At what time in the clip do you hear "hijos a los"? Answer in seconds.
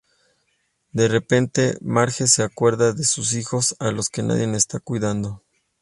3.35-4.09